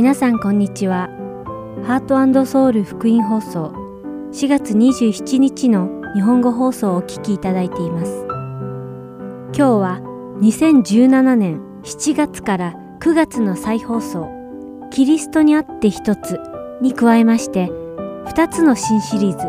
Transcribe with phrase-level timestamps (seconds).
[0.00, 1.10] 皆さんこんにちは。
[1.84, 3.74] ハートソウル福音放送
[4.32, 8.24] 4月27日の日本語放送をお聞きいただいています。
[9.52, 10.00] 今日は
[10.40, 14.30] 2017年7月から9月の再放送
[14.90, 16.40] キリストにあって一つ
[16.80, 19.46] に加えまして2つの新シリーズ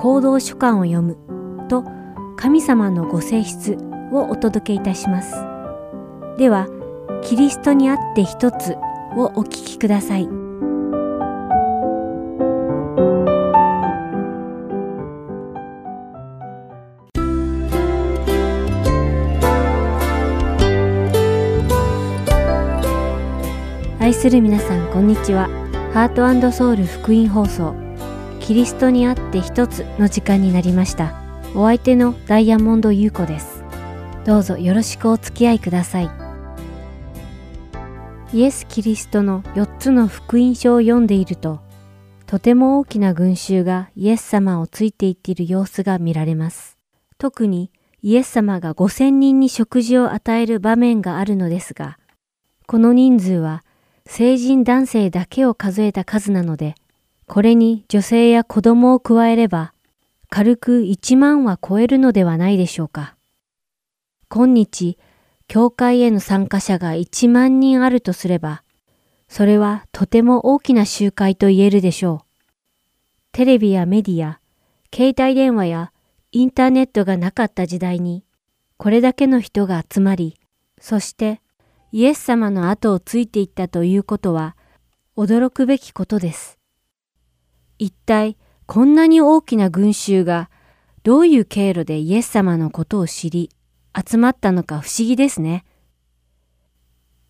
[0.00, 1.18] 行動書簡を読む
[1.68, 1.84] と
[2.38, 3.76] 神様のご性質
[4.10, 5.34] をお届けいたします。
[6.38, 6.68] では、
[7.22, 8.78] キリストにあって一つ
[9.16, 10.28] をお聞きください。
[24.00, 25.48] 愛する皆さんこんにちは。
[25.94, 27.74] ハートソウル福音放送
[28.40, 31.14] キリストにあって一つの時間になりました。
[31.54, 33.62] お相手のダイヤモンド優子です。
[34.26, 36.23] どうぞよろしくお付き合いください。
[38.34, 41.60] イエス・キリストの4つの福音書を読んでいると、
[42.26, 46.76] とても大きな群衆がイエス様をついていっている様子が見られます。
[47.16, 47.70] 特に
[48.02, 51.96] イエス様が5000人に食事を与える場面があるのですが、
[52.66, 53.62] この人数は
[54.04, 56.74] 成人男性だけを数えた数なので、
[57.28, 59.74] これに女性や子供を加えれば、
[60.28, 63.14] 軽く1万は超えるのではないでしょうか。
[64.28, 64.98] 今日、
[65.46, 68.62] 教会への参加者が1万人あるとすれば、
[69.28, 72.26] それはとても大きな集会と言えるでしょう。
[73.32, 74.40] テレビやメディア、
[74.94, 75.92] 携帯電話や
[76.32, 78.24] インターネットがなかった時代に、
[78.76, 80.38] これだけの人が集まり、
[80.80, 81.40] そして
[81.92, 84.56] イエス様の後をついていったということは、
[85.16, 86.58] 驚くべきことです。
[87.78, 90.50] 一体こんなに大きな群衆が
[91.02, 93.50] どういう経路でイエス様のことを知り
[93.94, 95.64] 集まったのか不思議ですね。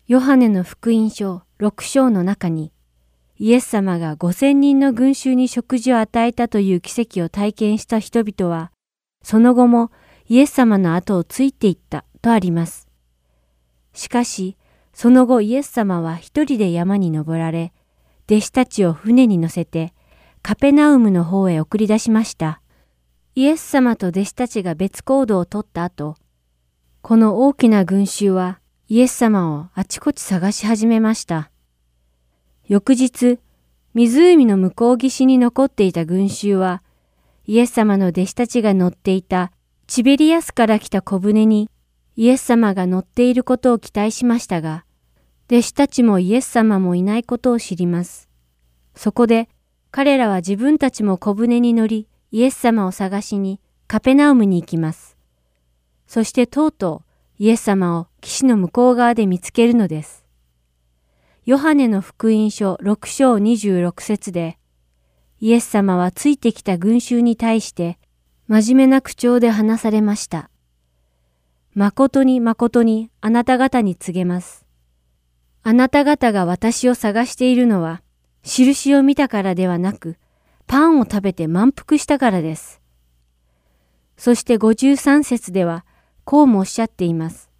[0.07, 2.71] ヨハネの福音書6章の中に
[3.37, 8.71] イエス様が5000人の群衆に食事を与えたという奇跡を体験した人々は
[9.23, 9.91] その後も
[10.27, 12.87] イエス様の後をついていったとあります。
[13.93, 14.57] しかし
[14.93, 17.73] その後イエス様は一人で山に登られ
[18.27, 19.93] 弟子たちを船に乗せて
[20.41, 22.61] カペナウムの方へ送り出しました。
[23.33, 26.15] イエス様と弟子たちが別行動をとった後、
[27.07, 31.51] この大きな群衆はイエス様をあちこち探し始めました。
[32.67, 33.37] 翌日、
[33.93, 36.81] 湖の向こう岸に残っていた群衆は、
[37.45, 39.51] イエス様の弟子たちが乗っていた
[39.85, 41.69] チベリアスから来た小舟に
[42.15, 44.83] イエス様が乗っていることを期待しましたが、
[45.47, 48.29] 弟子たちもイエス様もいないことを知ります。
[48.95, 49.47] そこで
[49.91, 55.14] 彼らは自分たちも小舟に乗り、イエス様を探しにカペナウムに行きます。
[56.07, 57.03] そしてとうと
[57.39, 60.25] うイエス様を岸の向こう側で見つけるのです。
[61.45, 64.57] ヨハネの福音書6章26節で、
[65.39, 67.99] イエス様はついてきた群衆に対して
[68.47, 70.49] 真面目な口調で話されました。
[71.73, 74.65] 誠に誠にあなた方に告げます。
[75.61, 78.01] あなた方が私を探しているのは、
[78.43, 80.17] 印を見たからではなく、
[80.67, 82.81] パンを食べて満腹したからです。
[84.15, 85.83] そして53節では、
[86.25, 87.51] こうもおっしゃっています。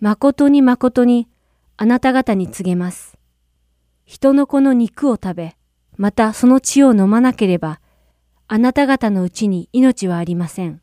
[0.00, 1.28] 誠に誠に
[1.76, 3.18] あなた方に告げます。
[4.04, 5.56] 人の子の肉を食べ、
[5.96, 7.80] またその血を飲まなければ、
[8.46, 10.82] あなた方のうちに命はありません。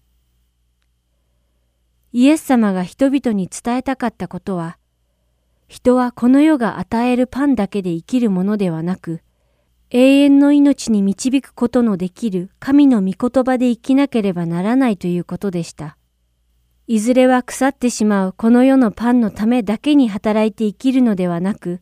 [2.12, 4.78] イエス様が人々に伝えたかったことは、
[5.70, 9.22] 人はこの世が与えるパンだけで生きるものではなく、
[9.92, 15.98] 永遠の命に導くことのできる神の御言葉で生きなければならないということでした。
[16.92, 21.80] いずれは腐ってしまうこの世のパンのためだけに働いて生きるのではなく、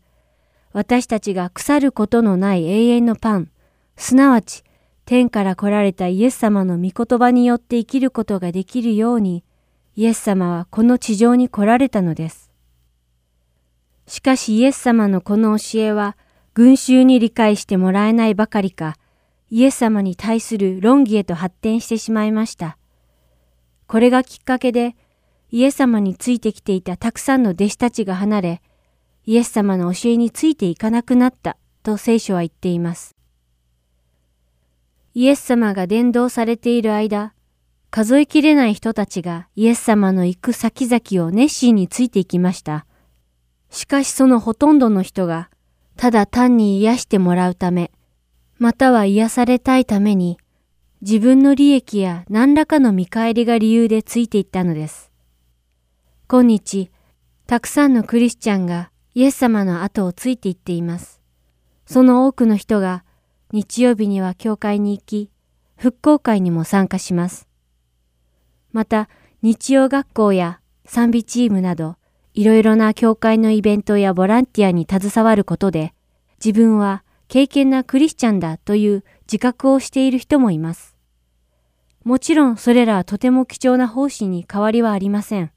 [0.71, 3.49] 私たちが腐ることのない永遠のパン、
[3.97, 4.63] すなわち
[5.05, 9.43] 天から来られたイエス様の御言葉によって生きることができるように、
[9.95, 12.51] イエス様はこの地上に来られたのです。
[14.05, 16.17] しかしイエス様のこの教えは
[16.53, 18.95] 群衆に理解してもらえないばかりか、
[19.49, 22.77] イエス様に対する論議へと発展してしまいました。
[23.89, 24.95] これがきっかけで、
[25.49, 28.61] イエス様についてきていたたくさんの弟子たちが離れ、
[29.25, 33.15] イエス様の教えについていかなくなったと聖書は言っています。
[35.15, 37.33] イエス様が伝道されている間、
[37.89, 42.85] 数えきれない人たちがイエス様の行く先々を熱心についていきました。
[43.71, 45.49] しかしそのほとんどの人が、
[45.97, 47.89] ただ単に癒してもらうため、
[48.59, 50.37] または癒されたいために、
[51.01, 55.11] 自分の利益や何らかの見返りが理由でついていったのです。
[56.27, 56.91] 今日、
[57.47, 61.21] たくさんのクリスチャンがイエス様の後をついていっています。
[61.85, 63.05] その多くの人が
[63.53, 65.31] 日曜日には教会に行き、
[65.77, 67.47] 復興会にも参加します。
[68.73, 69.07] また、
[69.41, 71.95] 日曜学校や賛美チームなど、
[72.33, 75.93] いろいろな教会のイベントやボランティアに携わることで、
[76.43, 80.95] 自分は敬虔なクリスチャンだという自覚をしている人もいます。
[82.03, 85.51] もちろんそれらはとても貴重な奉仕に変わりはありません。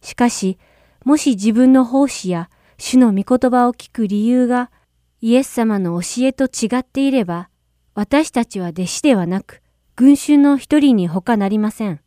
[0.00, 0.58] しかし、
[1.04, 4.72] もし自分の奉仕や主の御言葉を聞く理由が
[5.20, 7.48] イエス様の教えと違っていれば、
[7.94, 9.62] 私たちは弟子ではなく、
[9.94, 12.00] 群衆の一人に他なりません。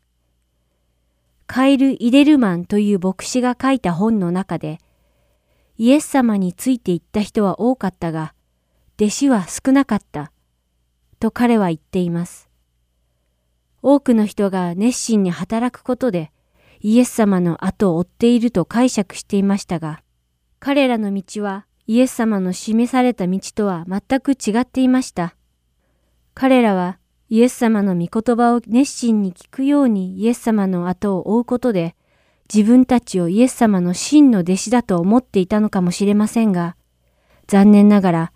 [1.45, 4.79] カイル・イデルマンという牧師が書いた本の中で、
[5.77, 8.33] イエス様についていった人は多かったが、
[8.99, 10.31] 弟子は少なかった、
[11.19, 12.49] と彼は言っています。
[13.83, 16.31] 多くの人が熱心に働くことで、
[16.79, 20.01] イエス様の後を追っていると解釈していましたが、
[20.59, 25.35] 彼らの道はイエス様の示された道とは全く違っていました。
[26.33, 26.97] 彼らは
[27.29, 31.95] イエス様の御言葉を熱心に聞くようにイエス様の後を追うことで、
[32.51, 36.75] 自分たちをイエス様の真の弟子だと思っていたのかもしれませんが、
[37.45, 38.31] 残念ながら、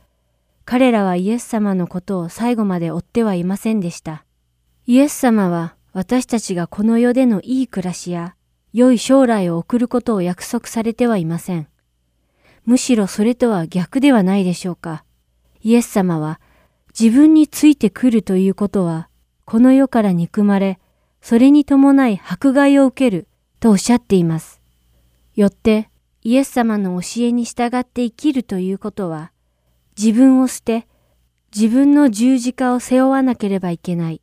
[0.65, 4.25] 彼らはイエス様のことを最後まで追ってはいませんでした。
[4.85, 8.35] イエス様は私たちがこの世でのいい暮らしや
[8.73, 11.67] 良い将来を送ることを約束されてはいません。
[12.65, 15.03] むしろそれとは逆ではないでしょうか。
[15.61, 16.39] イエス様は
[16.97, 19.09] 自分についてくるということは、
[19.45, 20.79] この世から憎まれ、
[21.21, 23.27] それに伴い迫害を受ける
[23.59, 24.61] とおっしゃっています。
[25.35, 25.89] よって、
[26.23, 29.30] イエス様の教えに従って生きるということは、
[30.01, 30.87] 自分を捨て、
[31.55, 34.19] 自分の十字架を背負わなければいけない。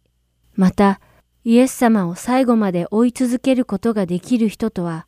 [0.55, 1.01] また、
[1.45, 5.07] イエス様を最後まで追い続けることができる人とは、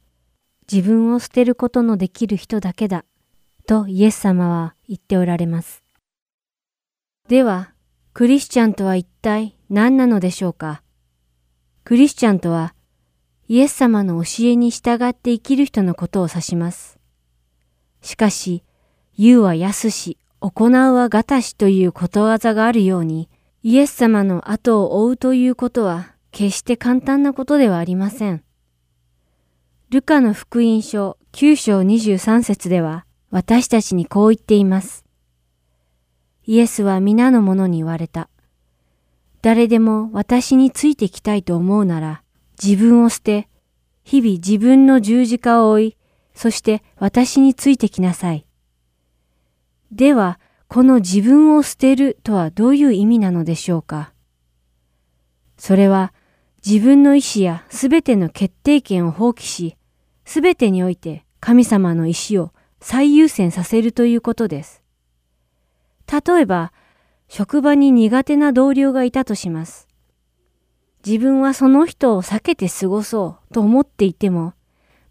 [0.71, 3.05] 自分を捨てることのできる人だけだ、
[3.67, 5.83] とイエス様は言っておられます。
[7.29, 7.73] では、
[8.13, 10.85] クリスチャンとは一体何なのでしょうか？
[11.83, 12.77] クリスチャンとは、
[13.49, 17.01] イエス様の教えに従って生きる人のことを指します。
[18.03, 18.63] しかし、
[19.19, 23.29] 言うは安し、行うはがたしということわざがあるように、
[23.63, 28.43] イエス様の後を追うということは、決して簡単なことではありません。
[29.91, 35.05] ルカの福音書9章23節では、私たちにこう言っています。
[36.47, 38.31] イエスは皆の者に言われた。
[39.43, 42.23] 誰でも私についてきたいと思うなら、
[42.63, 43.49] 自分を捨て、
[44.05, 45.97] 日々自分の十字架を追い、
[46.35, 48.47] そして私についてきなさい。
[49.93, 50.39] では、
[50.69, 54.13] この自分を捨てるとはどういう意味なのでしょうか？
[55.57, 56.13] それは
[56.65, 59.77] 自分の意志やすべての決定権を放棄し、
[60.25, 64.83] すべてにおいて神様の意志を最優先させるということです。
[66.07, 66.73] 例えば、
[67.29, 69.89] 職場に苦手な同僚がいたとします。
[71.05, 74.55] 自分はその人を避けて過ごそうと思っていても、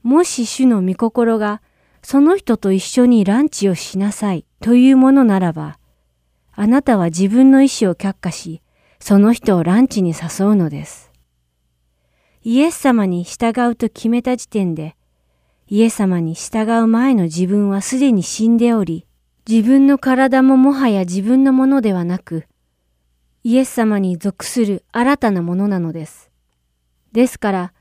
[0.04, 1.62] もし主の御心が
[2.02, 5.80] その人と一緒にランチをしなさいというものならば、
[6.54, 8.62] あなたは自分の意思を却下し、
[9.00, 11.12] その人をランチに誘うのです。
[12.44, 14.96] イエス様に従うと決めた時点で、
[15.68, 19.06] イエス様に従う前の自分はすでに死んでおり、
[19.48, 22.46] 自分の体ももはや自分のものではなく、
[23.44, 26.30] イエス様に属する新たなものなのです。
[27.14, 27.74] ですから、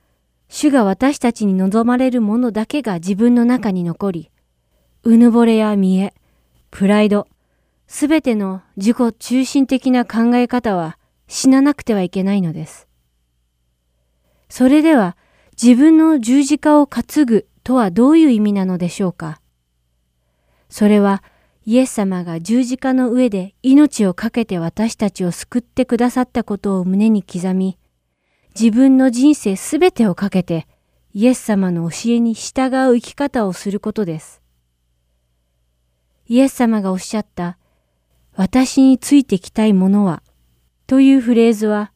[0.49, 4.30] 主が私たちに望まれるものだけが自分の中に残り、
[5.02, 6.14] うぬぼれや見栄、
[6.70, 7.26] プライド、
[7.87, 12.87] すべての自己中心的な考え方は死ななくてはいけないのです。
[14.48, 15.16] それでは
[15.60, 19.40] 自分の十字架を担ぐとはどういう意味なのでしょうか？
[20.68, 21.22] それは
[21.64, 27.78] イエス様が十字架の上で命を懸けて私たちを救ってくださったことを胸に刻み、
[28.58, 30.66] 自分の人生すべてをかけて
[31.12, 34.38] イエス様の教えに従う生き方をすることです。
[36.28, 37.56] イエス様がおっしゃった、
[38.35, 40.23] 私についてきたいものは、
[40.87, 41.90] というフレーズは、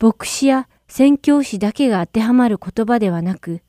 [0.00, 3.62] 牧師や宣教師だけが当てはまる言葉ではなく、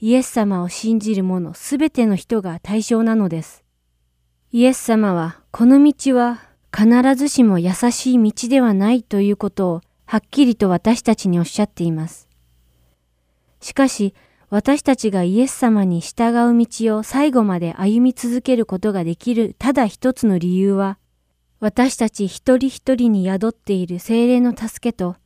[0.00, 3.64] イエス様を信じる者すべての人が対象なのです。
[4.52, 6.40] イエス様はこの道は
[6.74, 12.28] 必ずしも優しい道ではないということをはっきりと私たちにおっしゃっています。
[13.60, 14.14] しかし
[14.50, 20.98] 私たちがイエス様に従う道を最後まで歩み続けることができるただ一つの理由は
[21.60, 25.16] 私たち一人一人に宿っている精霊の助けと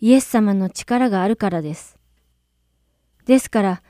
[0.00, 1.98] イエス様の力があるからです。
[3.26, 3.82] ですから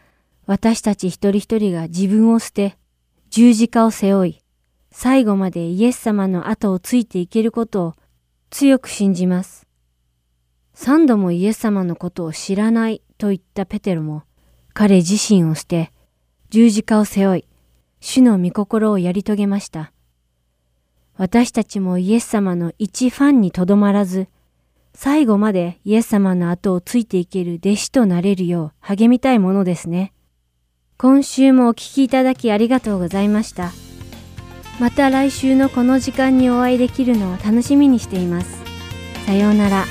[0.47, 2.77] 私たち一人一人が自分を捨て
[3.31, 4.43] 十字架を背負い
[4.91, 7.95] 最後までイエス様の後をついていけることを
[8.51, 9.67] 強く信じます。
[10.75, 14.25] 三度もイエス様のことを知らないと言ったペテロも、
[14.75, 15.93] 彼自身を捨て、
[16.51, 17.45] 十字架を背負い、
[18.01, 19.93] 主の御心をやり遂げました。
[21.17, 24.29] 私たちもイエス様の一ファンにとどまらず、
[24.95, 30.13] 最後までイエス様の後をついていける弟子となれるよう励みたいものですね。
[30.99, 33.73] 今週もお聴きいただきありがとうございました。
[34.81, 38.63] また来週のこの時間にお会いできるのを楽しみにしています。
[39.27, 39.85] さようなら。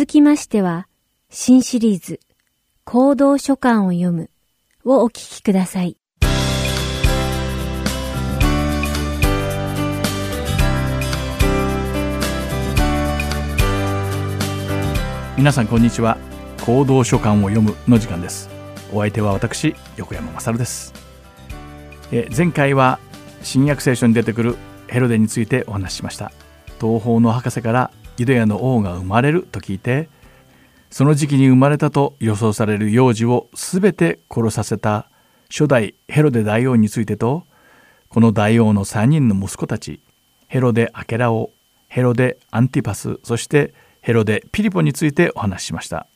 [0.00, 0.88] 続きましては、
[1.28, 2.20] 新シリーズ、
[2.84, 4.30] 行動書簡を読む
[4.82, 5.98] をお聞きください。
[15.36, 16.16] 皆さんこんにちは。
[16.64, 18.48] 行動書簡を読むの時間です。
[18.94, 20.94] お相手は私、横山勝です。
[22.10, 22.98] え前回は
[23.42, 26.32] 新約聖書に出てくるヘロデについてお話ししました。
[26.80, 30.10] 東方の博士からユダヤの王が生まれると聞いて
[30.90, 35.08] その時期に生まれたと予想される幼児を全て殺させた
[35.48, 37.44] 初代ヘロデ大王についてと
[38.10, 40.02] この大王の3人の息子たち
[40.48, 41.52] ヘロデ・アケラオ
[41.88, 43.72] ヘロデ・アンティパスそして
[44.02, 46.06] ヘロデ・ピリポについてお話ししました。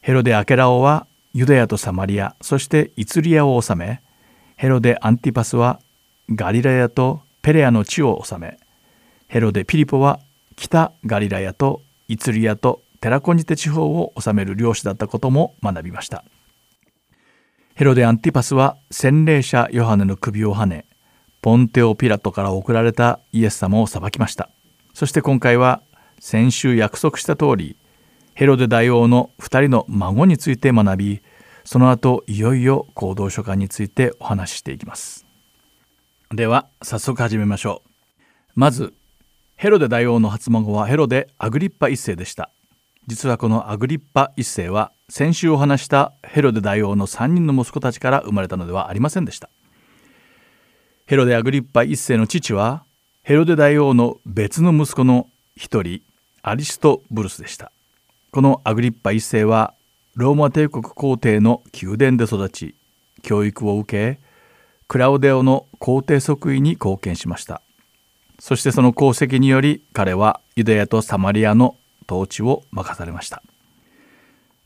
[0.00, 4.02] ヘロデ・アケラオはユダヤとサマリアそしてイツリアを治め
[4.56, 5.78] ヘロデ・アンティパスは
[6.28, 8.58] ガリラヤとペレアの地を治め
[9.28, 10.18] ヘロデ・ピリポは
[10.62, 16.24] 北ガリラヤとイツリアとテラコニテ地方を治める領主だったことも学びました。
[17.74, 20.86] ヘロデ・アンティパスは洗礼者ヨハネの首をはね
[21.40, 24.50] ポンテオ・ピラトから送られたイエス様を裁きました。
[24.94, 25.82] そして今回は
[26.20, 27.76] 先週約束した通り
[28.34, 31.22] ヘロデ大王の2人の孫について学び
[31.64, 35.26] その後いよいよ行動書簡についてお話ししていきます。
[36.30, 37.90] では早速始めましょう。
[38.54, 38.94] まず
[39.62, 42.50] ヘロデ大王の初孫はヘロデ・アグリッパ一世でした。
[43.06, 49.50] 実はこのアグリッパ一世は先週お話したヘロデ大王の3人の息子たちから生まれたのではありませんでした。
[51.06, 52.82] ヘロデ・アグリッパ一世の父は
[53.22, 56.00] ヘロデ大王の別の息子の一人
[56.42, 57.70] アリストブルスでした。
[58.32, 59.74] このアグリッパ一世は
[60.16, 62.74] ローマ帝国皇帝の宮殿で育ち
[63.22, 64.20] 教育を受け
[64.88, 67.62] クラウデオの皇帝即位に貢献しました。
[68.42, 71.76] そしてその功績により彼はユダヤとサマリアの
[72.10, 73.40] 統治を任されました。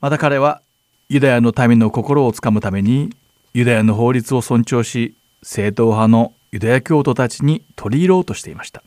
[0.00, 0.62] また彼は
[1.10, 3.14] ユダヤの民の心をつかむために
[3.52, 8.82] ユダヤの法律を尊重し正統派のユダヤ教徒たちに取り入ろうとしていました。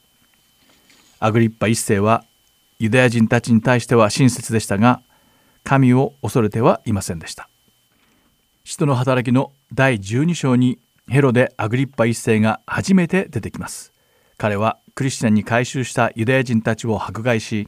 [1.19, 2.25] アグリッパ一世は
[2.79, 5.03] ユダヤ人たちに対しては親切でしたが
[5.63, 7.47] 神を恐れてはいませんでした。
[8.63, 13.93] 使徒の働きの第12章にヘロデ・アグリッパ一世が初めて出てきます。
[14.39, 17.67] 彼はクリスチャンに改宗したユダヤ人たちを迫害し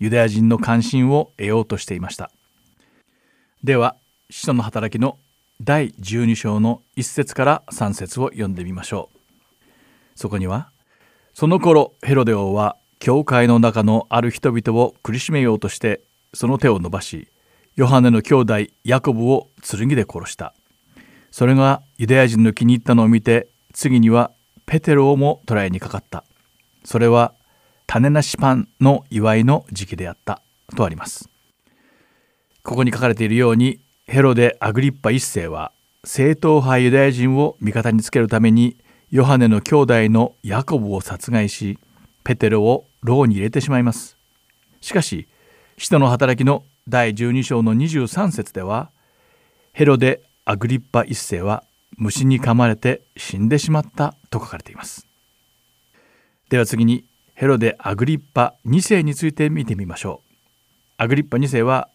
[0.00, 2.32] ユダヤ人の関心を得ようとしていました。
[3.62, 3.94] では
[4.28, 5.16] 使徒の働きの
[5.62, 9.18] 第12章の1節から3節を読んでみましょう。
[10.16, 10.70] そこには
[11.34, 16.00] その頃ヘロデ王は教会の中のある人々を苦しめようとして
[16.34, 17.28] その手を伸ばし
[17.76, 20.52] ヨハネの兄弟ヤコブを剣で殺した。
[21.30, 24.32] それがユダヤ人の気に入ったのを見て次には
[24.68, 26.24] ペテロをも捕らえにかかった。
[26.84, 27.34] それは
[27.86, 30.42] 種なしパンの祝いの時期であった
[30.76, 31.30] とあります。
[32.62, 35.72] ここに書かれているようにヘロデ・アグリッパ一世は
[36.04, 38.76] 正統派ユダヤ人を味方につけるために
[39.10, 41.78] ヨハネの兄弟のヤコブを殺害し
[42.22, 44.18] ペテロを牢に入れてしまいます。
[44.82, 45.28] しかし
[45.78, 48.90] 使徒の働きの第12章の23節では
[49.72, 51.64] ヘロデ・アグリッパ一世は
[51.96, 55.06] 虫に噛まれて死んでしまったと書かれています。
[56.50, 60.34] では次にヘロデ・アグリッパ2世について見てみましょう。
[60.98, 61.88] アグリッパ2世は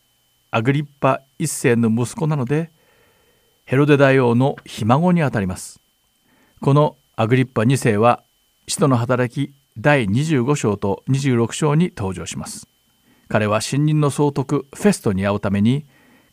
[0.52, 2.72] アグリッパ1世の息子なので
[3.66, 5.80] ヘロデ大王のひ孫にあたります。
[6.62, 8.24] このアグリッパ2世は
[8.68, 12.68] 使徒の働き第25章と26章に登場します。
[13.28, 15.86] 彼は新任の総督フェストに会うために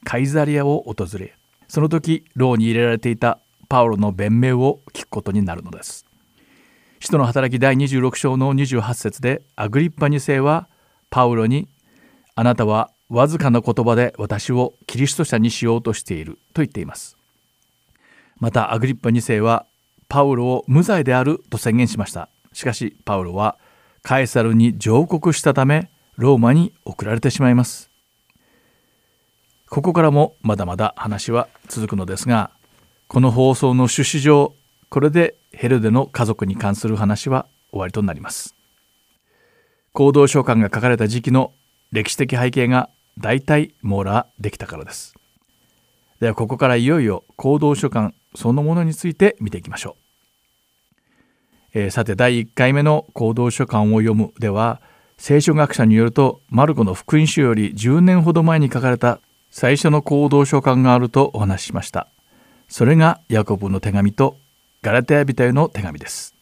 [0.05, 1.35] カイザリアを訪れ
[1.68, 3.38] その時牢に入れられていた
[3.70, 6.04] パウロの弁明を聞くことになるのです。
[6.98, 10.68] 使徒の働き第26章の28節でアグリッパ2世は
[11.09, 11.68] パウロに
[12.35, 17.16] 「あなたはわずかな言葉で私をキリスト者にしようとしている」と言っています。
[18.40, 19.66] またアグリッパ2世は
[20.09, 22.28] パウロを無罪であると宣言しました。
[22.52, 23.56] しかしパウロは
[24.02, 27.88] カエサルに上告したためローマに送られてしまいます。
[29.68, 32.50] ここからもまだまだ話は続くのですが
[33.12, 34.55] この放送の趣旨上
[34.88, 38.55] これでヘルデの家族に関する話は終わりとなります。
[39.92, 41.53] 行動書簡が書かれた時期の
[41.90, 45.16] 歴史的背景が大体網羅できたからです。
[46.20, 49.96] ではここからいよいよ行動書簡そのものについて見ていきましょ
[51.75, 54.81] う、えー、さて第1回目の行動書簡を読むでは
[55.18, 59.18] 聖書学者によるとマルコの福音書より10年ほど前に書かれた
[59.51, 62.07] 最初の行動書簡があるとお話ししました。
[62.70, 64.37] それがヤコブの手紙と
[64.80, 66.37] ガラテヤ人への手紙です。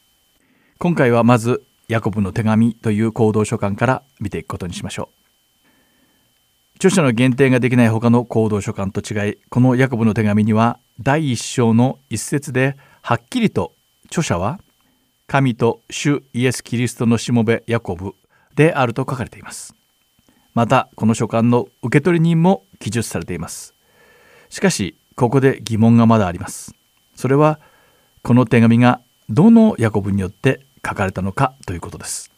[0.79, 5.09] 今回はまずヤコブの手紙という行動書簡から見ていくことにしましょ
[6.75, 6.77] う。
[6.77, 13.73] 著者の限定ができない他の行動書簡と違いこのヤコブの手紙には第一章の一節ではっきりと
[14.09, 14.61] 著者は
[15.27, 18.13] 神と主イエス・キリストのしもべヤコブ
[18.55, 19.75] であると書かれています。
[20.53, 23.73] またこの書簡の受け取り人も記述されています。
[24.51, 26.77] しかしここで疑問がまだあります。
[27.17, 27.59] それは
[28.23, 32.31] この手紙がどのヤコブによって書かれたのかということです。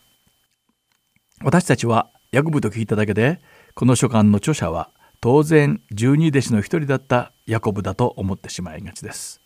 [1.43, 3.39] 私たちはヤコブと聞いただけで
[3.75, 4.89] この書簡の著者は
[5.21, 9.43] 当然十二弟子の一人だったヤコブだと思ってしまいがちです。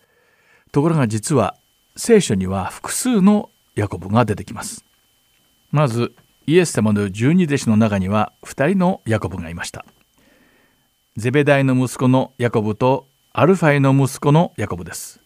[0.70, 1.57] ところが実は
[1.97, 4.85] 聖書には複数のヤコブが出てきます。
[5.73, 6.14] まず
[6.47, 9.85] イエス様の十二弟子の中には2人のヤコブがいました。
[11.16, 15.20] ゼベダイの息子のヤコブとアルファイの息子のヤコブです。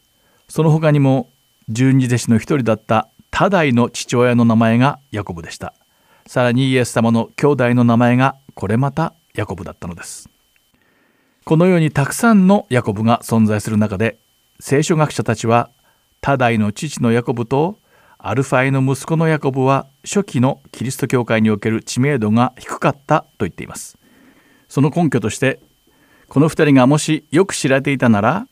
[0.48, 1.28] その他にも
[1.68, 5.74] 十二弟子の一人だったタダイの父親の名前がヤコブでした。
[6.26, 10.30] さらにイエス様の兄弟の名前がこれまたヤコブだったのです。
[11.44, 14.16] このようにたくさんのヤコブが存在する中で
[14.58, 15.68] 聖書学者たちは
[16.22, 17.76] タダイの父のヤコブと
[18.16, 23.98] アルファイの息子のヤコブは初期のキリスト教会における知名度が低かったと言っています。
[24.66, 25.60] その根拠として
[26.28, 28.46] この2人がもしよく知られていたなら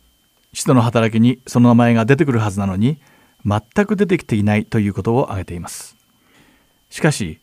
[0.53, 2.99] 使徒の働きにその名前が出てくるはずなのに
[3.45, 5.97] 全く出てきていないということを挙げています。
[6.89, 7.39] しかし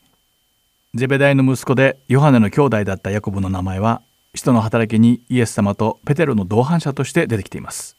[0.96, 4.02] ゼベダイの息子でヨハネの兄弟だったヤコブの名前は
[4.36, 7.96] 使徒の働きにイエス様とペテロの同伴者として出てきています。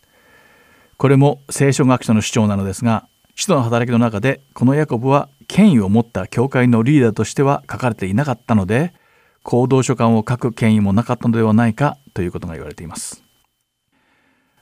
[0.97, 8.93] これも聖書学者の主張なのですが使徒の働きの中でこのヤコブは権威を持った教会のリーダーとしては書かれていなかったので
[9.45, 13.23] 行動書簡を書く権威もなかったのではないかということが言われています。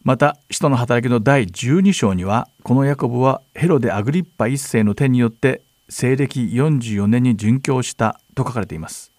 [0.03, 9.12] また使徒の働きの第12章にはこのヤコブはヘロデ・アグリッパ一世の手によって西暦44年に殉教したと書かれています。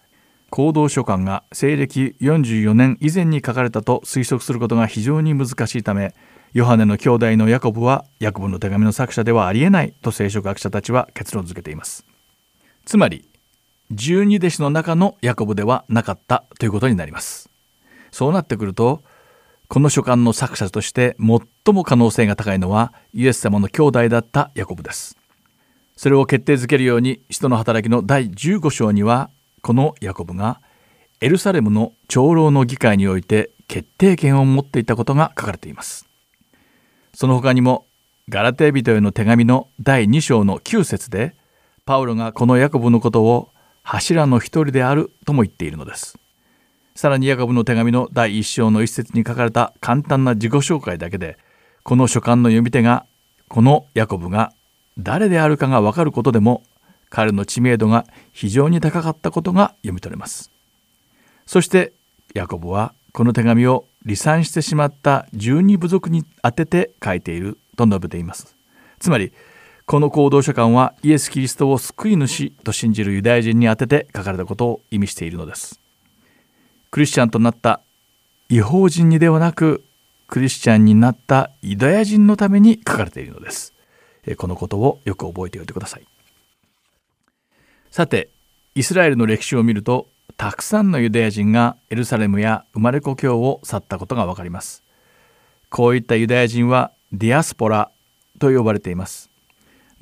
[0.50, 6.14] 行動書簡が西暦44年以前に書かれたと推測することが非常に難しいため
[6.52, 12.06] ヨハネの兄弟のヤコブはヤコブの手紙の作者ではありえないと聖書学者たちは結論付けています。
[12.84, 13.26] つまり
[13.90, 17.50] 十二弟子の中のヤコブではなかったということになります。
[18.10, 19.02] そうなってくると
[19.68, 25.16] この書簡の作者として最も可能性が高いのはイエス様の兄弟だったヤコブです。
[25.96, 29.30] それを決定づけるように使徒の働きの第15章には
[29.62, 30.60] このヤコブが
[31.20, 36.06] エルサレムの長老の議会において決定権を持っていたことが書かれています。
[37.14, 37.86] その他にも
[38.28, 41.34] ガラテ人への手紙の第2章の9節で
[41.84, 43.50] パウロがこのヤコブのことを
[43.84, 46.18] 柱の一人であるとも言っているのです。
[46.96, 51.38] さらにヤコブの手紙の第1章の一節に書かれた簡単な自己紹介だけで
[51.82, 53.04] この書簡の読み手が
[53.48, 54.52] このヤコブが
[54.96, 56.62] 誰であるかがわかることでも
[57.10, 60.50] 彼の知名度が非常に高かったことが読み取れます。
[61.46, 61.92] そして
[62.34, 68.56] ヤコブはこの手紙を離散してしまった十二部族に宛てて書いていると述べています。
[68.98, 69.32] つまり
[69.86, 75.78] この行動書簡はイエス・キリストを救い主と信じるユダヤ人に宛てて書かれたことを意味しているのです。
[76.90, 77.82] クリスチャンとなった
[78.48, 79.84] 違法人にではなく
[80.26, 83.74] クリスチャンになったユダヤ人のために書かれているのです。
[84.38, 86.06] このことをよく覚えておいてください。
[87.90, 88.30] さて
[88.74, 94.82] イスラエルの歴史を見るとたくさんのユダヤ人がエルサレムや生まれ故郷を去ったことがわかります。
[95.68, 97.90] こういったユダヤ人はディアスポラ
[98.38, 99.30] と呼ばれています。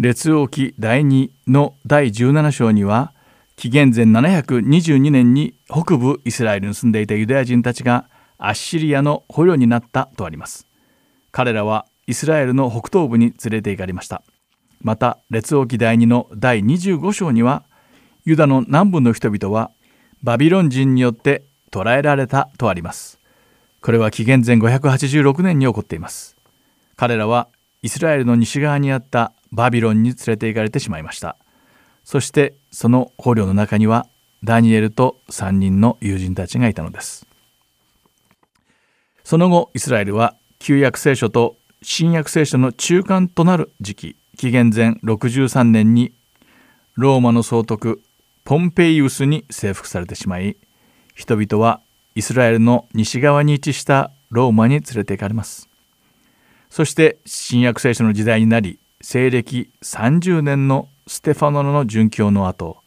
[0.03, 3.15] 列王記第2の第17章には
[3.55, 10.67] 紀元前722年に北部イスラエルに住んでいたユダヤ人たちがアッシリアの捕虜になったとあります。
[11.31, 14.25] 彼らはイスラエルの北東部に連れて行かれました。
[14.81, 17.63] また列王記第2の第25章には
[18.25, 19.71] ユダの南部の人々は
[20.25, 23.21] バビロン人によって捕らえられたとあります。
[23.81, 26.37] これは紀元前586年に起こっています。
[26.97, 27.47] 彼らは
[27.83, 31.37] イスラエルの西側にあったバビロンに連れて行かれてしまいました。
[32.05, 34.07] そしてその捕虜の中には
[34.43, 37.27] ダニエルと3人の友人たちがいたのです。
[39.23, 46.13] その後イスラエルは旧約聖書と新約聖書の中間となる時期紀元前63年に
[46.95, 48.03] ローマの総督
[48.45, 50.57] ポンペイウスに征服されてしまい
[51.15, 51.81] 人々は
[52.15, 55.69] イスラエルの西側に位置したローマに連れて行かれます。
[56.71, 62.79] そして新約聖書の時代になり西暦30年のステファノの殉教の後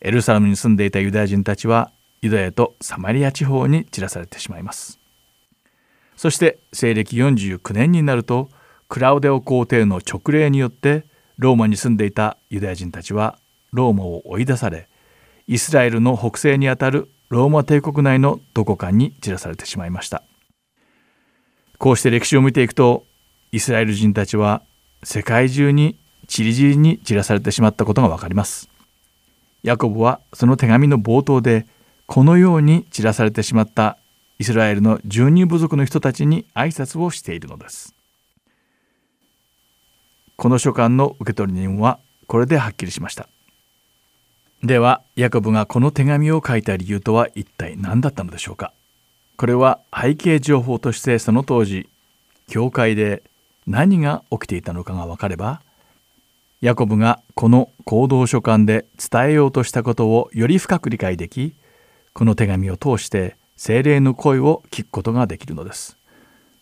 [0.00, 1.90] エルサレムに住んでいたユダヤ人たちは
[2.22, 5.00] ユダヤとサマリア地方に散らされてしまいます。
[6.16, 8.48] そして西暦49年になると
[8.88, 11.04] クラウデオ皇帝の勅令によって
[11.38, 13.36] ローマに住んでいたユダヤ人たちは
[13.72, 14.88] ローマを追い出され
[15.48, 20.22] イスラエルの北西にあたるローマ帝国内のどこかに散らされてしまいました。
[21.78, 23.04] こうして歴史を見ていくと
[23.50, 24.62] イスラエル人たちは
[25.02, 28.68] 世界中にちりぢりに散らされてしまったことがわかります。
[29.62, 31.66] ヤコブはその手紙の冒頭で
[32.06, 33.98] このように散らされてしまった
[34.38, 37.94] イスラエルの十二部族の人たちに挨拶をしているのです。
[40.36, 43.28] この書簡の受取人はこれではっきりしました。
[44.62, 48.72] ではヤコブがこの手紙を書いた理由とは一体何だったのでしょうか。
[49.36, 51.88] これは背景情報としてその当時
[52.48, 53.22] 教会で
[53.68, 55.60] 何が起きていたのかが分かれば
[56.62, 61.54] ヤコブがこの行動書簡で伝えようとしたことをより深く理解でき
[62.14, 65.96] この手紙を通して精霊の声を聞くことができるのです。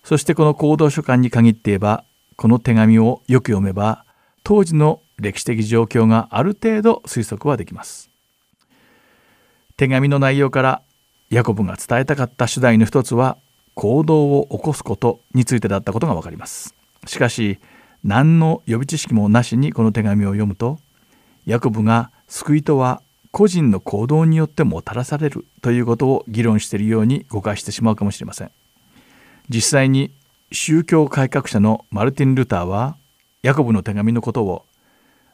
[0.02, 2.04] そしてこの行動書簡に限って言えば
[2.36, 4.04] この手紙をよく読めば
[4.42, 8.10] 当時の歴史的状況がある程度推測はできます。
[9.76, 10.82] 手紙の内容から
[11.30, 13.38] ヤコブが伝えたかった主題の一つは
[13.74, 16.75] 行動を起こすことについてだったことがわかります。
[17.06, 17.58] しかし
[18.04, 20.78] 何の予備知識もなしにこの手紙を読むと
[21.46, 28.50] ヤコブが救いとは個人の行動によってもたらされるということを議論しているように誤解してしまうかもしれません。
[29.48, 30.12] 実際に
[30.52, 32.96] 宗教改革者のマルティン・ルターは
[33.42, 34.64] ヤコブの手紙のことを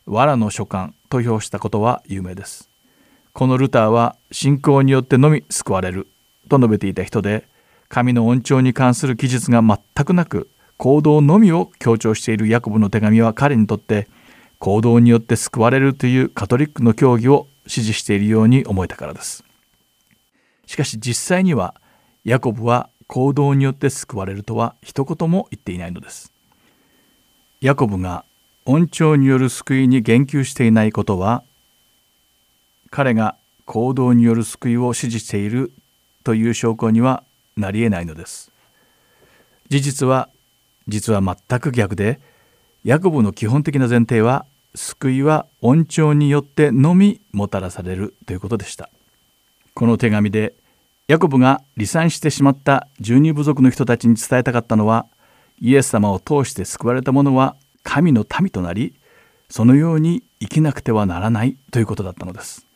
[0.06, 2.68] 藁の書簡と評したことは有名です。
[3.32, 6.08] このルターは信仰によってのみ救われる
[6.48, 7.46] と述べていた人で
[7.88, 10.50] 神の恩寵に関する記述が全くなく
[10.82, 14.08] 行動のみを強調しているヤコブの手紙は彼にとって
[14.58, 19.44] 行動によって救われるというカトリックの教義を支持しているように思えたからです。
[20.66, 21.76] しかし実際には
[22.24, 26.32] ヤコブは行動によって救われるとは一言も言っていないのです。
[27.60, 28.24] ヤコブが
[28.64, 31.44] 恩寵による救いに言及していないことは
[32.90, 35.70] 彼が行動による救いを支持している
[36.24, 37.22] という証拠には
[37.56, 38.50] なり得ないのです。
[39.68, 40.28] 事実は
[40.88, 42.20] 実は全く逆で
[42.84, 48.90] ヤコブの基本的な前提は救いは恩寵によってのみもたらされるということでした。
[49.74, 50.54] この手紙で
[51.08, 55.06] ヤコブが離散してしまった十二部族の人たちに伝えたかったのは
[55.60, 58.94] イエス様を通して救われた者は神の民となり
[59.48, 62.66] そのように生きなくてはならないということだったのです。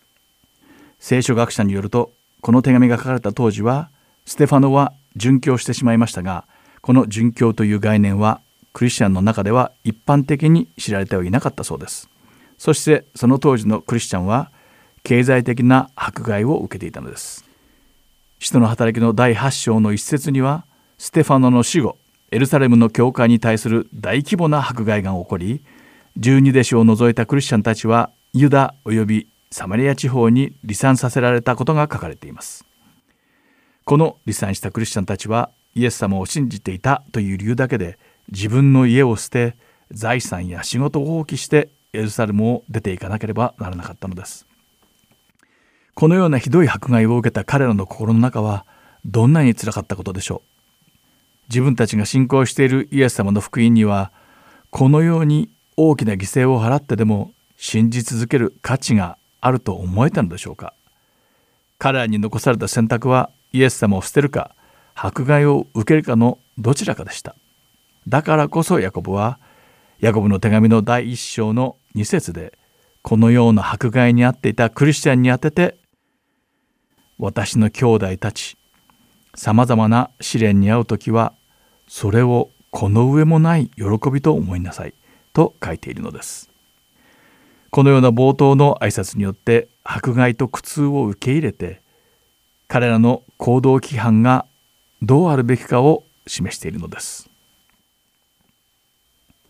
[0.99, 3.91] 聖書学者によるとこの手紙が書かれた当時は
[4.25, 6.47] ステファノは殉教してしまいましたが
[6.87, 8.41] この殉教という概念は
[8.73, 12.09] クリスチャンの中では一般的に知られてはいなかったそうです。
[12.59, 14.53] そしてその当時のクリスチャンは
[15.03, 17.45] 経済的な迫害を受けていたのです。
[18.39, 20.65] 使徒の働きの第8章の一節には
[20.97, 21.99] ステファノの死後
[22.31, 25.65] エルサレムの教会に対する大規模な迫害が起こり
[26.17, 32.65] 十二弟子を除いたクリスチャンたちはユダ及びサマリア地方に離散させられたことが書かれています。
[33.85, 37.99] この離散したクリスチャンたちはイエス様を信じていたという理由だけで
[38.33, 39.57] 自分の家を捨て
[39.93, 44.47] 財産や仕事を放棄してエルサレムを出ていかなければならなかったのです。
[45.95, 48.65] このようなひどい迫害を受けた彼らの心の中は
[49.05, 50.49] どんなにつらかったことでしょう。
[51.51, 54.13] 自分たちが信仰しているイエス様の福音には
[54.71, 60.73] このように大きな犠牲を払ってでも信じ続ける価値があると思えたのでしょうか。
[61.79, 64.57] 彼らに残された選択はイエス様を捨てるか
[64.99, 67.37] 迫害を受けるかのどちらかでした。
[68.09, 69.39] だからこそヤコブは
[70.01, 72.59] ヤコブの手紙の第一章の2節で
[73.03, 75.77] このような迫害に遭っていたクリスチャンにあてて
[77.19, 78.57] 私の兄弟たち
[79.35, 81.35] さまざまな試練に遭う時は
[81.87, 84.95] それをこの上もない喜びと思いなさい
[85.33, 86.51] と書いているのです。
[87.71, 91.83] このような冒頭の挨拶によって迫害と苦痛を受け入れて
[92.69, 94.47] 彼らの行動規範が
[95.03, 97.29] どうあるべきかを示しているのです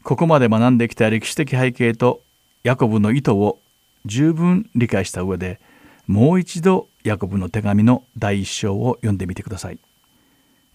[0.02, 2.22] ここまで学んできた歴史的背景と
[2.62, 3.58] ヤコブの意図を
[4.04, 5.60] 十分理解した上で
[6.06, 9.78] もう一度ヤコブの手紙の第一章を読んでみてください。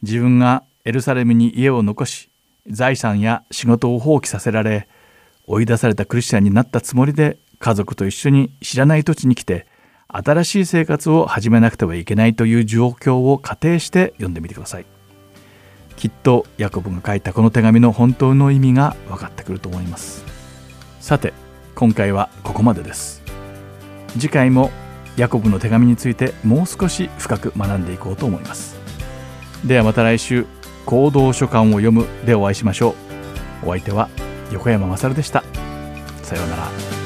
[0.02, 2.30] 自分がエルサレムに家を残し
[2.68, 4.88] 財産や仕事を放棄させられ
[5.48, 9.68] 追い出されたクリスチャンになったつもりで家族と一緒に知らない土地に来て
[10.14, 14.86] 新しい生活を始めなくてはいけないという状況を仮定して読んでみてください。
[15.96, 20.26] きっとヤコブが書いたこの手紙の本当の意味が分かってくると思います。
[21.00, 21.34] さて
[21.76, 23.22] 今回はここまでです。
[24.14, 24.72] 次回も
[25.18, 28.80] ヤコブの手紙についてもう少し深く学んでいこうと思います。
[29.66, 30.46] ではまた来週
[30.86, 32.96] 行動書簡を読むでお会いしましょ
[33.64, 33.68] う。
[33.68, 34.10] お相手は
[34.52, 35.44] 横山勝でした。
[36.24, 37.01] さようなら。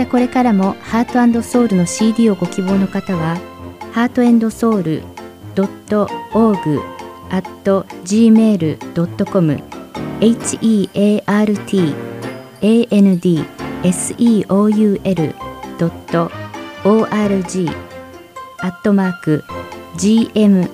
[0.00, 3.36] たこれからもハートソウルの CD をご希望の方は、
[3.92, 5.02] ハートソウル
[5.54, 6.80] .org
[7.30, 7.46] at
[8.04, 9.62] gmail.com
[10.20, 10.56] heart
[12.90, 13.20] and
[13.82, 14.90] seoul.org
[18.62, 19.44] アットマーク
[19.96, 20.70] gmail.com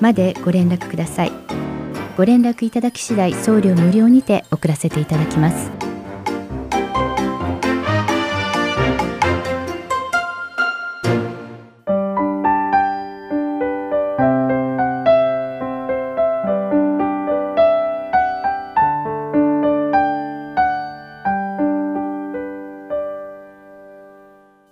[0.00, 1.57] までご連絡ください。
[2.18, 5.70] ご連絡いただき次第送料無料にて送らせていただきます。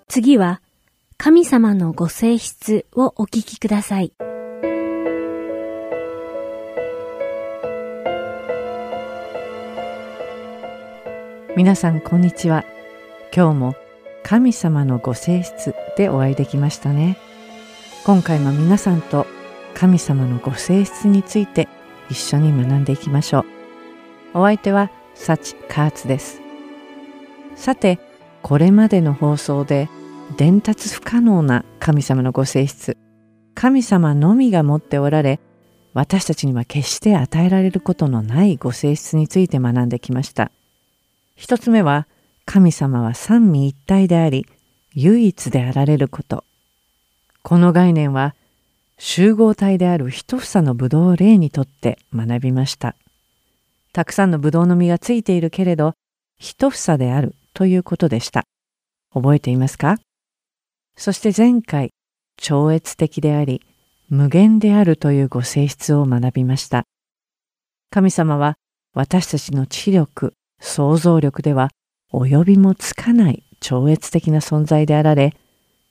[0.09, 0.61] 次は、
[1.17, 4.13] 神様のご性質をお聞きください。
[11.57, 12.67] 皆さんこんにちは。
[13.35, 13.75] 今日も
[14.23, 17.17] 神様のご性質でお会いできましたね。
[18.05, 19.27] 今回も皆さんと
[19.73, 21.67] 神様のご性質について
[22.11, 23.47] 一緒に学んでいきましょ
[24.35, 24.41] う。
[24.41, 26.43] お相手はサチカーツです。
[27.55, 27.99] さて、
[28.43, 29.89] これまでの放送で
[30.37, 32.99] 伝達不可能な神様のご性質
[33.55, 35.41] 神様のみが持っておられ
[35.95, 40.53] 私たちには決して与えられることのないご性質について学んできました
[41.37, 42.09] 一つ目は
[42.47, 44.47] 神様は三位一体であり
[44.95, 46.45] 唯一であられること。
[47.43, 48.35] この概念は
[48.99, 52.97] 集合体である一房のブドウを例にとって学びました。
[53.93, 55.93] たくさんのブドウの実がついているけれど
[56.39, 58.45] 一房であるということでした。
[59.13, 59.97] 覚えていますか？
[60.97, 61.91] そして前回、
[62.39, 63.63] 超越的であり、
[64.09, 66.85] 無限であるというご性質を学びました。
[67.91, 68.57] 神様は
[68.95, 71.71] 私たちの知力、想像力では
[72.13, 75.35] 及びもつかない超越的な存在であられ、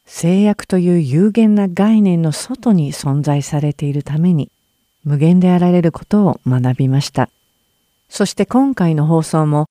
[0.05, 4.51] 制約という有限な概念の外に存在されているために、
[5.03, 7.29] 無限であられることを学びました。
[8.07, 9.65] そして今回の放送も、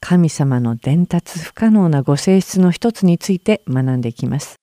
[0.00, 4.56] 神様の伝達不可能なご性質の一つについて学んでいきます。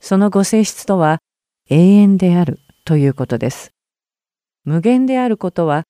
[0.00, 1.18] そのご性質とは
[1.68, 3.72] 永遠であるということです。
[4.64, 5.84] 無限であることは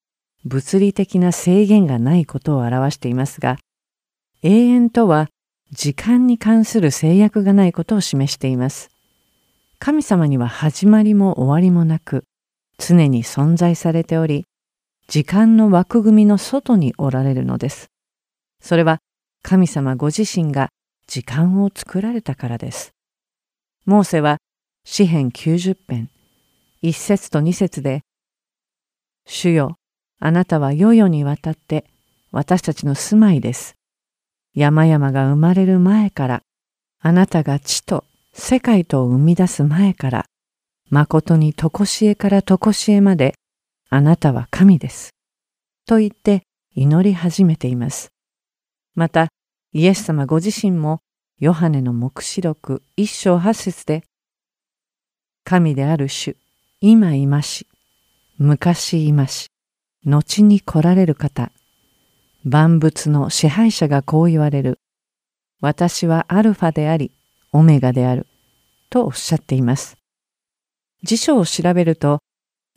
[0.45, 3.57] 物理的な制限がないことを表していますが、
[4.43, 5.27] 永遠とは
[5.71, 8.89] 時間に関する制約がないことを示しています。
[9.79, 12.25] 神様には始まりも終わりもなく、
[12.77, 14.45] 常に存在されており、
[15.07, 17.87] 時間の枠組みの外におられるのです。
[18.61, 18.99] それは
[19.41, 20.69] 神様ご自身が
[21.07, 22.91] 時間を作られたからです。
[23.85, 24.37] モーセは
[24.83, 26.09] 詩編90編、
[26.81, 28.01] 一節と二節で、
[29.27, 29.77] 主よ、
[30.19, 31.85] あなたは世々にわたって
[32.31, 33.75] 私たちの住まいです。
[34.53, 36.41] 山々が生まれる前から、
[37.01, 40.25] あなたが地と世界とを生み出す前から、
[40.89, 43.35] 誠に常しえから常しえまで、
[43.89, 45.11] あなたは神です。
[45.85, 46.43] と言って
[46.73, 48.09] 祈り始めています。
[48.95, 49.27] また、
[49.73, 50.99] イエス様ご自身も
[51.37, 54.03] ヨハネの黙示録一章八節で、
[55.43, 56.37] 神である主、
[56.79, 57.67] 今いまし、
[58.37, 59.47] 昔いまし、
[60.05, 61.51] 後に来られる方、
[62.43, 64.79] 万物の支配者がこう言われる。
[65.61, 67.11] 私はアルファであり、
[67.51, 68.27] オメガである。
[68.89, 69.97] とおっしゃっています。
[71.03, 72.19] 辞書を調べると、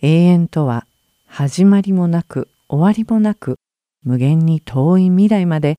[0.01, 0.87] 永遠とは
[1.27, 3.57] 始まりもなく終わりもなく
[4.03, 5.77] 無限に遠い未来まで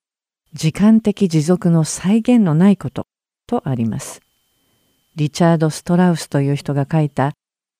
[0.53, 3.05] 時間的持続の再現のないこと
[3.47, 4.21] とあります。
[5.15, 7.33] リチャード・ストラウスという人が書いた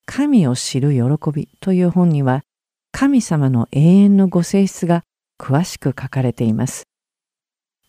[0.06, 2.42] 神を知る喜びという本には
[2.92, 5.04] 神様の永遠のご性質が
[5.40, 6.84] 詳しく書かれています。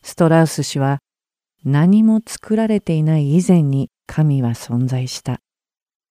[0.03, 0.99] ストラウス氏は
[1.65, 5.41] 何も作られていない以前に神は存在した。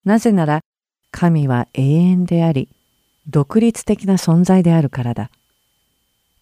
[0.06, 0.62] なぜなら
[1.12, 2.70] 神は永遠であり
[3.28, 5.32] 独立的な存在であるからだ。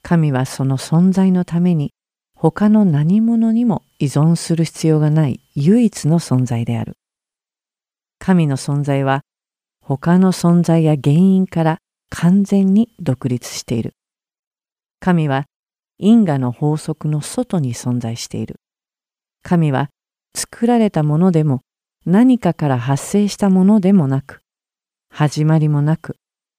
[0.02, 1.92] 神はその存在のために
[2.36, 6.94] 他の何者にも依存する必要がない唯一の存在である。
[8.20, 9.22] 神の存在は
[9.82, 11.78] 他の存在や原因から
[12.10, 13.94] 完全に独立している。
[15.00, 15.46] 神は
[16.00, 18.60] 因果の法則の外に存在している。
[19.44, 19.90] 神は
[20.36, 21.62] 作られたものでも
[22.06, 24.42] 何かから発生したものでもなく、
[25.10, 26.16] 始まりもなく、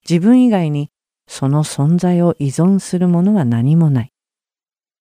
[0.09, 0.91] 自分以外に
[1.27, 4.13] その存在を依存するものは何もない。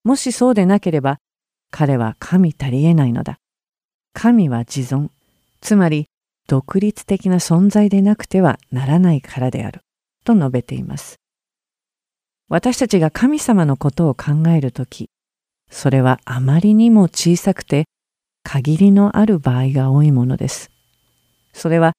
[0.03, 1.17] もしそうでなければ、
[1.71, 3.39] 彼は神足りえないのだ。
[4.13, 5.09] 神は自存、
[5.59, 6.07] つまり
[6.47, 9.81] 独立的な存在でなくてはならないからである、
[10.27, 11.15] と述べています。
[12.49, 15.09] 私たちが神様のことを考えるとき、
[15.69, 17.85] それはあまりにも小さくて
[18.43, 20.69] 限りのある場合が多いものです。
[21.53, 21.93] それは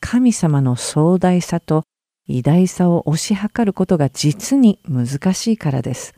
[0.00, 1.84] 神様の壮大さと
[2.26, 6.14] 偉大さを推し量ることが実に難しいからです。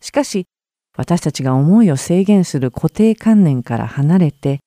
[0.00, 0.46] しかし、
[0.96, 4.60] 私たちが思いを制限する固定観念から離れて、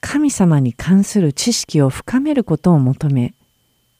[0.00, 3.34] 神様に関する知識を深めることを求め、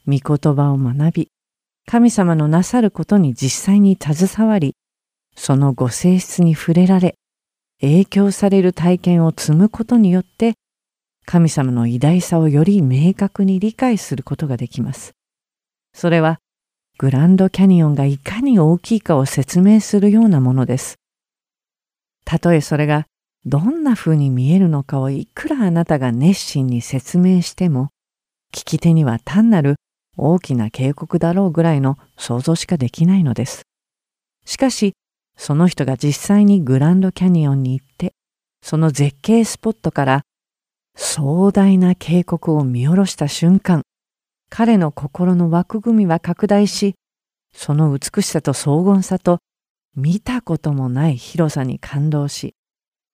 [0.07, 1.29] 御言葉を学び、
[1.91, 4.77] 神様のなさることに実際に携わり、
[5.35, 7.15] そのご性質に触れられ、
[7.81, 10.53] 影響される体験を積むことによって、
[11.25, 15.13] 神様の偉大さをより明確に理解することができます。
[15.95, 16.41] それは、
[16.99, 20.97] グランドキャニオンがいかに大きいかを説明するようなものです。
[22.27, 23.07] たとえそれが
[23.47, 27.89] どんな風に見えるのかをいくらあなたが熱心に説明しても、
[28.53, 29.77] 聞き手には単なる
[30.19, 33.63] 大きな警告だろうぐらいの想像しかできないのです。
[34.45, 34.93] しかし、
[35.37, 38.13] その人が実際にグランドキャニオンに行って、
[38.61, 40.23] その絶景スポットから
[40.97, 43.83] 壮大な渓谷を見下ろした瞬間、
[44.51, 46.95] 彼の心の枠組みは拡大し、
[47.55, 49.39] その美しさと荘厳さと
[49.95, 52.55] 見たこともない広さに感動し、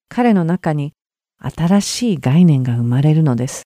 [0.09, 0.93] 彼の中に
[1.39, 3.65] 新しい概念が生まれるのです。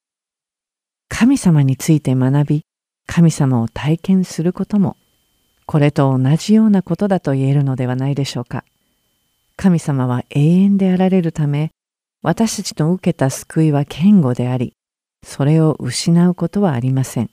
[1.08, 2.62] 神様について学び、
[3.08, 4.96] 神様を体験することも、
[5.66, 8.64] これと同じようなことだと言えるのではないでしょうか。
[9.56, 11.70] 神様は永遠であられるため、
[12.22, 14.74] 私たちの受けた救いは堅固であり、
[15.24, 17.30] それを失うことはありません。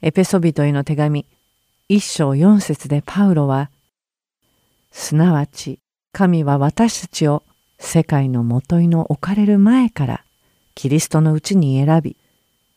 [0.00, 1.26] エペソビトへの手紙、
[1.88, 3.70] 一章四節でパウロは、
[4.90, 5.78] すなわち
[6.12, 7.42] 神は私たちを
[7.78, 10.24] 世界のもといの置かれる前から
[10.74, 12.16] キリストのうちに選び、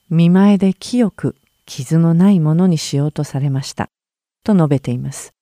[0.10, 1.36] 見前で清く
[1.66, 3.90] 傷のないものにしようとされました。
[4.44, 5.34] と述べています。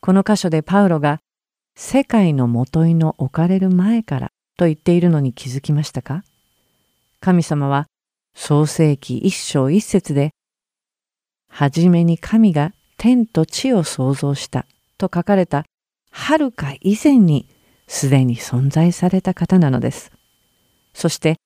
[0.00, 1.20] この箇所でパウロが
[1.76, 6.24] 世界のもといの置かれる前からと言っているのに気づきましたか？
[7.20, 7.86] 神様は
[8.34, 10.30] 創世記一章一節で
[11.48, 14.66] はじめに神が天と地を創造した
[14.98, 15.64] と書かれた
[16.10, 17.48] はるか以前に
[17.86, 20.10] すでに存在された方なのです。
[20.94, 21.36] そして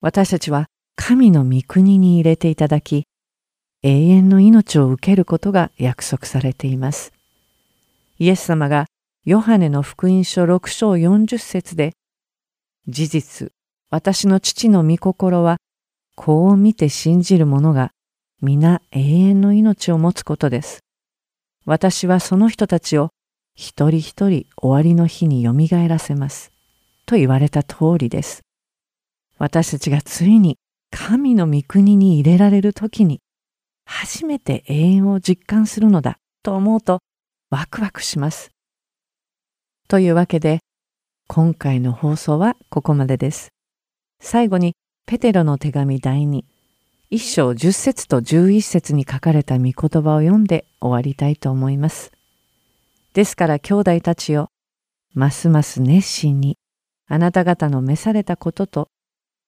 [0.00, 3.04] 私たちは神の御国に入れていただき
[3.88, 7.12] 永遠の命を受けることが約束されています。
[8.18, 8.86] イエス様が
[9.24, 11.92] ヨハネの福音書6章40節で
[12.88, 13.52] 事実、
[13.88, 15.58] 私の父の御心は
[16.16, 17.92] こう見て信じる者が
[18.42, 20.80] 皆永遠の命を持つことです。
[21.64, 23.10] 私はその人たちを
[23.54, 26.50] 一人一人終わりの日によみがえらせます。
[27.06, 28.40] と言われた通りです。
[29.38, 30.58] 私たちがついに
[30.90, 33.20] 神の御国に入れられる時に
[33.86, 37.00] 初めて永遠を実感するのだと思うと
[37.50, 38.50] ワクワクします。
[39.88, 40.58] というわけで
[41.28, 43.48] 今回の放送はここまでです。
[44.20, 44.74] 最後に
[45.06, 46.42] ペテロの手紙第2
[47.08, 52.10] 一章十節と十一節に書かれた御言葉を読んで終わりたいと思います。
[53.14, 54.50] ですから兄弟たちよ、
[55.14, 56.58] ますます熱心に
[57.08, 58.88] あなた方の召されたことと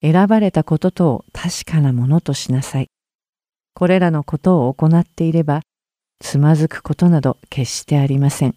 [0.00, 2.88] 選ばれたこととを確かなものとしなさい。
[3.78, 5.60] これらのことを行っていれば、
[6.18, 8.56] つまずくことなど決してありません。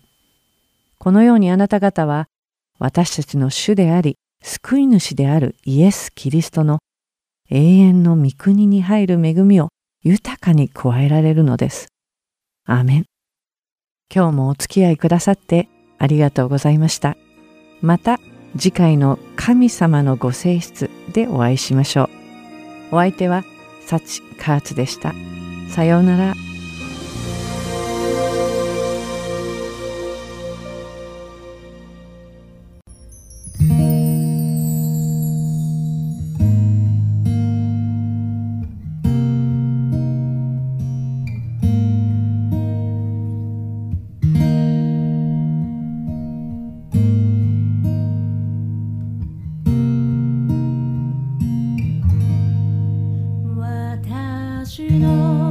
[0.97, 2.25] このようにあなた方は、
[2.79, 6.79] 私たちの主であり、救い主であるイエス・キリストの
[7.51, 9.69] 永遠の御国に入る恵みを
[10.01, 11.89] 豊かに加えられるのです。
[12.65, 13.05] アメン。
[14.11, 15.69] 今日もお付き合いくださって
[15.99, 17.15] ありがとうございました。
[17.79, 18.19] また
[18.57, 22.05] 次回の神様のご性質でお会いしましょ
[22.91, 22.95] う。
[22.95, 23.43] お相手は
[23.85, 25.13] 幸カーツでした。
[25.69, 26.50] さようなら。
[54.71, 55.50] 私の